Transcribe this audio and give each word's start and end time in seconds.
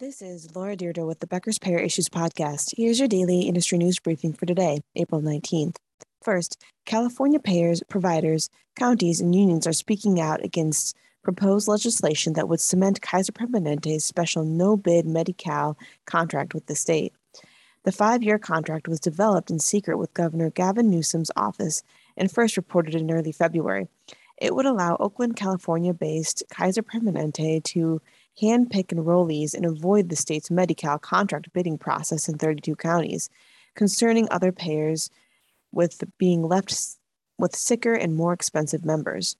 This 0.00 0.22
is 0.22 0.54
Laura 0.54 0.76
Dyrda 0.76 1.04
with 1.04 1.18
the 1.18 1.26
Becker's 1.26 1.58
Payer 1.58 1.80
Issues 1.80 2.08
Podcast. 2.08 2.72
Here's 2.76 3.00
your 3.00 3.08
daily 3.08 3.40
industry 3.40 3.78
news 3.78 3.98
briefing 3.98 4.32
for 4.32 4.46
today, 4.46 4.80
April 4.94 5.20
19th. 5.20 5.74
First, 6.22 6.62
California 6.86 7.40
payers, 7.40 7.82
providers, 7.88 8.48
counties, 8.76 9.20
and 9.20 9.34
unions 9.34 9.66
are 9.66 9.72
speaking 9.72 10.20
out 10.20 10.44
against 10.44 10.96
proposed 11.24 11.66
legislation 11.66 12.34
that 12.34 12.48
would 12.48 12.60
cement 12.60 13.02
Kaiser 13.02 13.32
Permanente's 13.32 14.04
special 14.04 14.44
no 14.44 14.76
bid 14.76 15.04
Medi 15.04 15.32
Cal 15.32 15.76
contract 16.04 16.54
with 16.54 16.66
the 16.66 16.76
state. 16.76 17.12
The 17.82 17.90
five 17.90 18.22
year 18.22 18.38
contract 18.38 18.86
was 18.86 19.00
developed 19.00 19.50
in 19.50 19.58
secret 19.58 19.98
with 19.98 20.14
Governor 20.14 20.50
Gavin 20.50 20.90
Newsom's 20.90 21.32
office 21.34 21.82
and 22.16 22.30
first 22.30 22.56
reported 22.56 22.94
in 22.94 23.10
early 23.10 23.32
February. 23.32 23.88
It 24.40 24.54
would 24.54 24.66
allow 24.66 24.96
Oakland, 25.00 25.34
California 25.34 25.92
based 25.92 26.44
Kaiser 26.50 26.84
Permanente 26.84 27.64
to 27.64 28.00
handpick 28.40 28.86
enrollees 28.86 29.54
and 29.54 29.64
avoid 29.64 30.08
the 30.08 30.16
state's 30.16 30.50
Medi 30.50 30.74
Cal 30.74 30.98
contract 30.98 31.52
bidding 31.52 31.78
process 31.78 32.28
in 32.28 32.38
32 32.38 32.76
counties, 32.76 33.30
concerning 33.74 34.28
other 34.30 34.52
payers 34.52 35.10
with 35.72 36.02
being 36.18 36.42
left 36.42 36.74
with 37.38 37.54
sicker 37.54 37.94
and 37.94 38.16
more 38.16 38.32
expensive 38.32 38.84
members. 38.84 39.36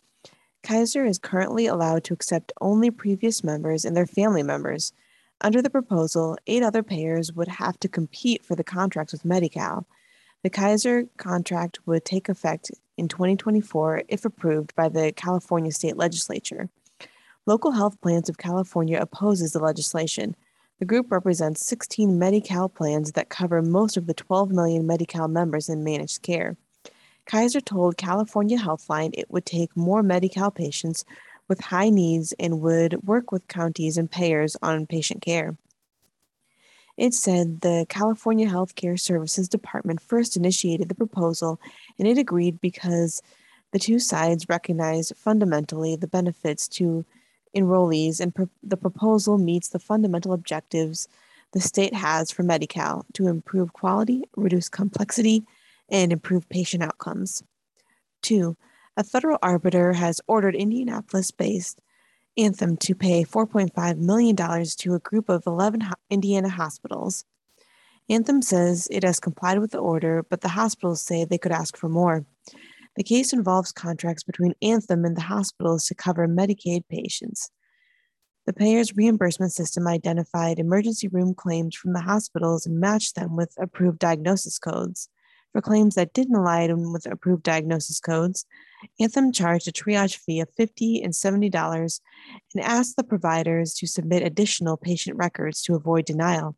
Kaiser 0.63 1.05
is 1.05 1.19
currently 1.19 1.67
allowed 1.67 2.05
to 2.05 2.15
accept 2.15 2.53
only 2.61 2.91
previous 2.91 3.45
members 3.45 3.85
and 3.85 3.97
their 3.97 4.07
family 4.07 4.43
members. 4.43 4.93
Under 5.41 5.63
the 5.63 5.71
proposal, 5.71 6.37
eight 6.47 6.63
other 6.63 6.83
payers 6.83 7.33
would 7.33 7.49
have 7.49 7.79
to 7.81 7.89
compete 7.89 8.45
for 8.45 8.57
the 8.57 8.65
contracts 8.65 9.13
with 9.13 9.25
Medi 9.25 9.49
Cal. 9.49 9.87
The 10.43 10.51
Kaiser 10.51 11.05
contract 11.17 11.79
would 11.87 12.05
take 12.05 12.29
effect 12.29 12.71
in 12.97 13.09
2024 13.09 14.03
if 14.09 14.25
approved 14.25 14.75
by 14.75 14.89
the 14.89 15.13
California 15.13 15.73
state 15.73 15.97
legislature. 15.97 16.69
Local 17.49 17.71
Health 17.71 17.99
Plans 18.03 18.29
of 18.29 18.37
California 18.37 19.01
opposes 19.01 19.53
the 19.53 19.59
legislation. 19.59 20.37
The 20.81 20.85
group 20.85 21.11
represents 21.11 21.65
16 21.65 22.19
Medi-Cal 22.19 22.69
plans 22.69 23.13
that 23.13 23.31
cover 23.31 23.63
most 23.63 23.97
of 23.97 24.07
the 24.07 24.13
12 24.13 24.51
million 24.51 24.87
Medi-Cal 24.87 25.29
members 25.29 25.71
in 25.71 25.83
managed 25.83 26.21
care. 26.21 26.59
Kaiser 27.25 27.63
told 27.63 27.97
California 27.97 28.59
Healthline 28.59 29.13
it 29.15 29.31
would 29.31 29.47
take 29.47 29.75
more 29.75 30.03
Medi-Cal 30.03 30.51
patients 30.51 31.07
with 31.49 31.59
high 31.59 31.89
needs 31.89 32.35
and 32.39 32.61
would 32.61 33.03
work 33.03 33.33
with 33.33 33.49
counties 33.49 33.97
and 33.97 34.11
payers 34.11 34.55
on 34.61 34.85
patient 34.87 35.23
care. 35.23 35.57
It 36.99 37.15
said 37.15 37.63
the 37.63 37.87
California 37.89 38.47
Health 38.47 38.75
Care 38.75 38.99
Services 38.99 39.49
Department 39.49 40.03
first 40.03 40.37
initiated 40.37 40.91
the 40.91 40.95
proposal 40.95 41.59
and 41.99 42.07
it 42.07 42.19
agreed 42.19 42.61
because 42.61 43.23
the 43.73 43.79
two 43.79 43.99
sides 43.99 44.51
recognize 44.51 45.15
fundamentally 45.17 45.97
the 45.97 46.07
benefits 46.07 46.69
to 46.69 47.07
enrollees, 47.55 48.21
and 48.21 48.33
the 48.63 48.77
proposal 48.77 49.39
meets 49.39 49.69
the 49.69 49.79
fundamental 49.79 50.33
objectives 50.33 51.09
the 51.53 51.61
state 51.61 51.95
has 51.95 52.31
for 52.31 52.43
Medi-Cal 52.43 53.07
to 53.15 53.27
improve 53.27 53.73
quality, 53.73 54.25
reduce 54.37 54.69
complexity, 54.69 55.45
and 55.89 56.13
improve 56.13 56.49
patient 56.49 56.83
outcomes. 56.83 57.43
Two, 58.21 58.57
a 58.97 59.05
federal 59.05 59.39
arbiter 59.43 59.95
has 59.95 60.21
ordered 60.27 60.55
Indianapolis 60.55 61.31
based 61.31 61.81
Anthem 62.37 62.77
to 62.77 62.95
pay 62.95 63.25
$4.5 63.25 63.99
million 63.99 64.37
to 64.37 64.95
a 64.95 65.01
group 65.01 65.29
of 65.29 65.47
11 65.47 65.83
Indiana 66.11 66.49
hospitals. 66.49 67.25
Anthem 68.09 68.43
says 68.43 68.89
it 68.91 69.05
has 69.05 69.21
complied 69.21 69.59
with 69.59 69.73
the 69.73 69.79
order, 69.79 70.23
but 70.23 70.41
the 70.41 70.49
hospitals 70.49 71.03
say 71.03 71.25
they 71.25 71.39
could 71.39 71.53
ask 71.53 71.77
for 71.77 71.89
more. 71.89 72.25
The 72.99 73.05
case 73.05 73.33
involves 73.33 73.71
contracts 73.71 74.25
between 74.25 74.57
Anthem 74.61 75.05
and 75.05 75.17
the 75.17 75.21
hospitals 75.21 75.87
to 75.87 75.95
cover 75.95 76.27
Medicaid 76.27 76.83
patients. 76.91 77.49
The 78.45 78.53
payer's 78.53 78.97
reimbursement 78.97 79.53
system 79.53 79.87
identified 79.87 80.59
emergency 80.59 81.07
room 81.07 81.33
claims 81.33 81.77
from 81.77 81.93
the 81.93 82.01
hospitals 82.01 82.67
and 82.67 82.81
matched 82.81 83.15
them 83.15 83.37
with 83.37 83.55
approved 83.57 84.01
diagnosis 84.01 84.59
codes. 84.59 85.09
For 85.53 85.63
claims 85.63 85.95
that 85.95 86.13
didn't 86.13 86.35
align 86.35 86.93
with 86.93 87.07
approved 87.07 87.45
diagnosis 87.45 88.01
codes, 88.01 88.45
Anthem 88.99 89.31
charged 89.31 89.69
a 89.69 89.73
triage 89.73 90.17
fee 90.17 90.41
of 90.41 90.51
50 90.57 91.01
and 91.01 91.13
$70 91.13 92.01
and 92.53 92.65
asked 92.65 92.97
the 92.97 93.05
providers 93.05 93.75
to 93.75 93.87
submit 93.87 94.25
additional 94.25 94.77
patient 94.77 95.17
records 95.17 95.63
to 95.63 95.77
avoid 95.77 96.05
denial. 96.05 96.57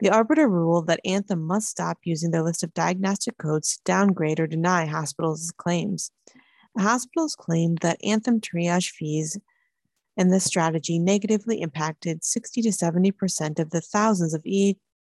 The 0.00 0.10
arbiter 0.10 0.48
ruled 0.48 0.86
that 0.86 1.00
Anthem 1.04 1.42
must 1.42 1.68
stop 1.68 1.98
using 2.04 2.30
their 2.30 2.42
list 2.42 2.62
of 2.62 2.74
diagnostic 2.74 3.38
codes 3.38 3.76
to 3.76 3.82
downgrade 3.84 4.40
or 4.40 4.46
deny 4.46 4.86
hospitals' 4.86 5.52
claims. 5.56 6.10
The 6.74 6.82
hospitals 6.82 7.36
claimed 7.36 7.78
that 7.78 8.02
Anthem 8.04 8.40
triage 8.40 8.90
fees 8.90 9.38
and 10.16 10.32
this 10.32 10.44
strategy 10.44 10.98
negatively 10.98 11.60
impacted 11.60 12.24
60 12.24 12.62
to 12.62 12.68
70% 12.70 13.58
of 13.58 13.70
the 13.70 13.80
thousands 13.80 14.34
of 14.34 14.44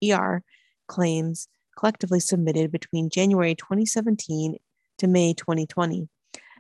ER 0.03 0.43
claims 0.87 1.49
collectively 1.79 2.21
submitted 2.21 2.71
between 2.71 3.11
January 3.11 3.55
2017 3.55 4.57
to 4.99 5.07
May 5.07 5.35
2020. 5.35 6.09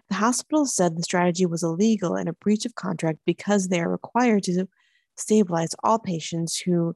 The 0.08 0.14
hospitals 0.14 0.74
said 0.74 0.96
the 0.96 1.02
strategy 1.02 1.46
was 1.46 1.62
illegal 1.62 2.14
and 2.14 2.28
a 2.28 2.34
breach 2.34 2.66
of 2.66 2.74
contract 2.74 3.20
because 3.24 3.68
they 3.68 3.80
are 3.80 3.88
required 3.88 4.42
to 4.44 4.66
stabilize 5.16 5.74
all 5.82 5.98
patients 5.98 6.58
who 6.58 6.94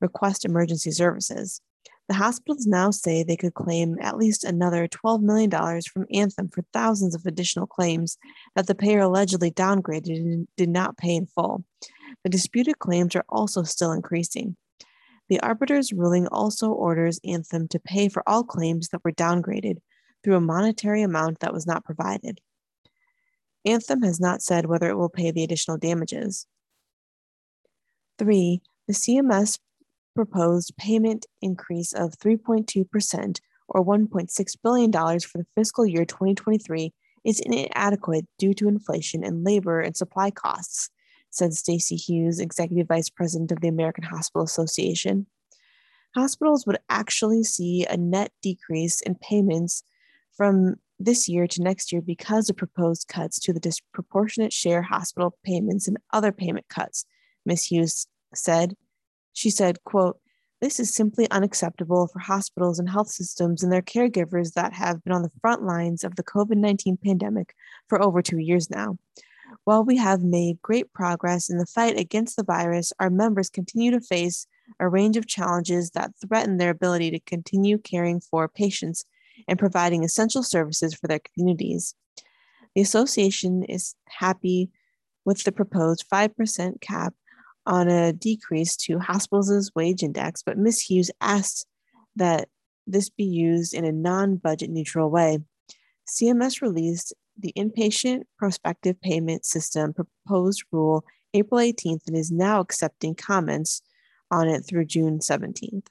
request 0.00 0.44
emergency 0.44 0.90
services. 0.90 1.60
The 2.08 2.14
hospitals 2.14 2.66
now 2.66 2.90
say 2.90 3.22
they 3.22 3.36
could 3.36 3.54
claim 3.54 3.96
at 4.00 4.16
least 4.16 4.42
another 4.42 4.88
$12 4.88 5.22
million 5.22 5.50
from 5.82 6.06
Anthem 6.12 6.48
for 6.48 6.64
thousands 6.72 7.14
of 7.14 7.24
additional 7.24 7.68
claims 7.68 8.18
that 8.56 8.66
the 8.66 8.74
payer 8.74 9.00
allegedly 9.00 9.52
downgraded 9.52 10.16
and 10.16 10.48
did 10.56 10.70
not 10.70 10.96
pay 10.96 11.14
in 11.14 11.26
full. 11.26 11.64
The 12.24 12.30
disputed 12.30 12.80
claims 12.80 13.14
are 13.14 13.24
also 13.28 13.62
still 13.62 13.92
increasing. 13.92 14.56
The 15.28 15.38
arbiter's 15.38 15.92
ruling 15.92 16.26
also 16.26 16.70
orders 16.72 17.20
Anthem 17.24 17.68
to 17.68 17.78
pay 17.78 18.08
for 18.08 18.28
all 18.28 18.42
claims 18.42 18.88
that 18.88 19.04
were 19.04 19.12
downgraded 19.12 19.76
through 20.24 20.34
a 20.34 20.40
monetary 20.40 21.02
amount 21.02 21.38
that 21.38 21.52
was 21.52 21.66
not 21.66 21.84
provided. 21.84 22.40
Anthem 23.64 24.02
has 24.02 24.18
not 24.18 24.42
said 24.42 24.66
whether 24.66 24.90
it 24.90 24.96
will 24.96 25.08
pay 25.08 25.30
the 25.30 25.44
additional 25.44 25.76
damages. 25.76 26.48
Three, 28.18 28.62
the 28.88 28.94
CMS 28.94 29.60
proposed 30.24 30.76
payment 30.76 31.24
increase 31.40 31.94
of 31.94 32.18
3.2% 32.18 33.40
or 33.68 33.82
$1.6 33.82 34.56
billion 34.62 34.92
for 34.92 35.38
the 35.38 35.46
fiscal 35.56 35.86
year 35.86 36.04
2023 36.04 36.92
is 37.24 37.40
inadequate 37.40 38.26
due 38.38 38.52
to 38.52 38.68
inflation 38.68 39.24
and 39.24 39.44
labor 39.44 39.80
and 39.80 39.96
supply 39.96 40.30
costs, 40.30 40.90
said 41.30 41.54
Stacey 41.54 41.96
Hughes, 41.96 42.38
Executive 42.38 42.86
Vice 42.86 43.08
President 43.08 43.50
of 43.50 43.62
the 43.62 43.68
American 43.68 44.04
Hospital 44.04 44.44
Association. 44.44 45.26
Hospitals 46.14 46.66
would 46.66 46.78
actually 46.90 47.42
see 47.42 47.86
a 47.88 47.96
net 47.96 48.30
decrease 48.42 49.00
in 49.00 49.14
payments 49.14 49.84
from 50.36 50.74
this 50.98 51.30
year 51.30 51.46
to 51.46 51.62
next 51.62 51.92
year 51.92 52.02
because 52.02 52.50
of 52.50 52.58
proposed 52.58 53.08
cuts 53.08 53.38
to 53.38 53.54
the 53.54 53.60
disproportionate 53.60 54.52
share 54.52 54.82
hospital 54.82 55.38
payments 55.46 55.88
and 55.88 55.96
other 56.12 56.30
payment 56.30 56.68
cuts, 56.68 57.06
Ms. 57.46 57.64
Hughes 57.64 58.06
said. 58.34 58.76
She 59.32 59.50
said, 59.50 59.82
quote, 59.84 60.18
this 60.60 60.78
is 60.78 60.94
simply 60.94 61.30
unacceptable 61.30 62.06
for 62.08 62.18
hospitals 62.18 62.78
and 62.78 62.90
health 62.90 63.08
systems 63.08 63.62
and 63.62 63.72
their 63.72 63.80
caregivers 63.80 64.52
that 64.52 64.74
have 64.74 65.02
been 65.02 65.12
on 65.12 65.22
the 65.22 65.30
front 65.40 65.62
lines 65.62 66.04
of 66.04 66.16
the 66.16 66.22
COVID 66.22 66.56
19 66.56 66.98
pandemic 67.02 67.54
for 67.88 68.02
over 68.02 68.20
two 68.20 68.38
years 68.38 68.68
now. 68.68 68.98
While 69.64 69.84
we 69.84 69.96
have 69.96 70.22
made 70.22 70.62
great 70.62 70.92
progress 70.92 71.48
in 71.48 71.58
the 71.58 71.66
fight 71.66 71.98
against 71.98 72.36
the 72.36 72.44
virus, 72.44 72.92
our 73.00 73.10
members 73.10 73.48
continue 73.48 73.90
to 73.90 74.00
face 74.00 74.46
a 74.78 74.88
range 74.88 75.16
of 75.16 75.26
challenges 75.26 75.90
that 75.90 76.12
threaten 76.24 76.58
their 76.58 76.70
ability 76.70 77.10
to 77.12 77.20
continue 77.20 77.78
caring 77.78 78.20
for 78.20 78.46
patients 78.46 79.04
and 79.48 79.58
providing 79.58 80.04
essential 80.04 80.42
services 80.42 80.94
for 80.94 81.08
their 81.08 81.20
communities. 81.20 81.94
The 82.74 82.82
association 82.82 83.64
is 83.64 83.94
happy 84.06 84.70
with 85.24 85.42
the 85.44 85.52
proposed 85.52 86.04
5% 86.12 86.80
cap 86.80 87.14
on 87.70 87.88
a 87.88 88.12
decrease 88.12 88.76
to 88.76 88.98
hospitals' 88.98 89.70
wage 89.76 90.02
index, 90.02 90.42
but 90.42 90.58
Ms. 90.58 90.80
Hughes 90.80 91.10
asked 91.20 91.66
that 92.16 92.48
this 92.84 93.08
be 93.08 93.24
used 93.24 93.72
in 93.72 93.84
a 93.84 93.92
non 93.92 94.36
budget 94.36 94.70
neutral 94.70 95.08
way. 95.08 95.38
CMS 96.08 96.60
released 96.60 97.14
the 97.38 97.52
inpatient 97.56 98.22
prospective 98.36 99.00
payment 99.00 99.46
system 99.46 99.94
proposed 99.94 100.64
rule 100.72 101.04
April 101.32 101.60
18th 101.60 102.08
and 102.08 102.16
is 102.16 102.32
now 102.32 102.58
accepting 102.58 103.14
comments 103.14 103.82
on 104.32 104.48
it 104.48 104.62
through 104.62 104.84
June 104.86 105.20
17th. 105.20 105.86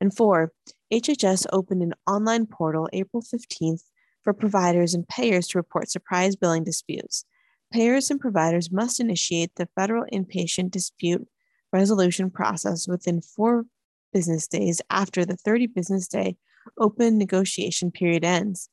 And 0.00 0.16
four, 0.16 0.52
HHS 0.92 1.46
opened 1.52 1.82
an 1.82 1.94
online 2.06 2.46
portal 2.46 2.88
April 2.92 3.22
15th 3.22 3.82
for 4.22 4.32
providers 4.32 4.94
and 4.94 5.08
payers 5.08 5.48
to 5.48 5.58
report 5.58 5.90
surprise 5.90 6.36
billing 6.36 6.62
disputes 6.62 7.24
payers 7.72 8.10
and 8.10 8.20
providers 8.20 8.70
must 8.70 9.00
initiate 9.00 9.54
the 9.56 9.68
federal 9.74 10.04
inpatient 10.12 10.70
dispute 10.70 11.26
resolution 11.72 12.30
process 12.30 12.86
within 12.86 13.20
four 13.20 13.64
business 14.12 14.46
days 14.46 14.80
after 14.90 15.24
the 15.24 15.36
30 15.36 15.68
business 15.68 16.06
day 16.06 16.36
open 16.78 17.18
negotiation 17.18 17.90
period 17.90 18.24
ends. 18.24 18.68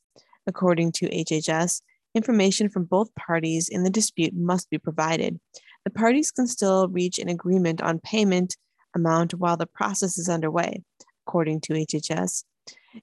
According 0.46 0.92
to 0.92 1.08
HHS, 1.08 1.82
information 2.14 2.68
from 2.68 2.84
both 2.84 3.14
parties 3.14 3.68
in 3.68 3.82
the 3.82 3.90
dispute 3.90 4.34
must 4.34 4.68
be 4.70 4.78
provided. 4.78 5.40
The 5.84 5.90
parties 5.90 6.30
can 6.30 6.46
still 6.46 6.88
reach 6.88 7.18
an 7.18 7.28
agreement 7.28 7.80
on 7.80 8.00
payment 8.00 8.56
amount 8.94 9.34
while 9.34 9.56
the 9.56 9.66
process 9.66 10.18
is 10.18 10.28
underway, 10.28 10.82
according 11.26 11.62
to 11.62 11.72
HHS. 11.72 12.44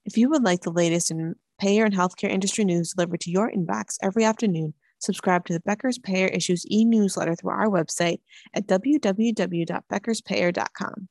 If 0.04 0.16
you 0.16 0.28
would 0.30 0.44
like 0.44 0.60
the 0.60 0.70
latest 0.70 1.10
in 1.10 1.34
payer 1.60 1.84
and 1.84 1.94
healthcare 1.94 2.30
industry 2.30 2.64
news 2.64 2.92
delivered 2.92 3.20
to 3.20 3.30
your 3.30 3.50
inbox 3.50 3.96
every 4.02 4.24
afternoon, 4.24 4.74
Subscribe 4.98 5.44
to 5.46 5.52
the 5.52 5.60
Becker's 5.60 5.98
Payer 5.98 6.26
Issues 6.26 6.64
e 6.70 6.84
newsletter 6.84 7.34
through 7.34 7.50
our 7.50 7.68
website 7.68 8.20
at 8.54 8.66
www.beckerspayer.com. 8.66 11.08